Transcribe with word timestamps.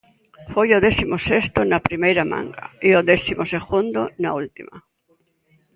Foi 0.53 0.67
o 0.77 0.83
décimo 0.87 1.17
sexto 1.29 1.59
na 1.71 1.83
primeira 1.87 2.23
manga 2.33 2.65
e 2.87 2.89
o 2.99 3.05
décimo 3.11 3.43
segundo 3.53 4.01
na 4.23 4.31
última. 4.41 4.75